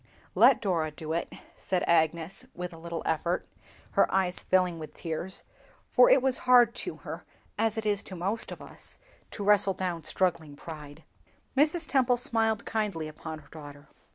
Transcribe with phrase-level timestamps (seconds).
[0.33, 3.47] "Let Dora do it," said Agnes, with a little effort,
[3.91, 5.43] her eyes filling with tears,
[5.91, 7.23] for it was hard to her,
[7.55, 8.97] as it is to most of us,
[9.29, 11.03] to wrestle down struggling pride.
[11.55, 11.87] Mrs.
[11.87, 13.89] Temple smiled kindly upon her daughter.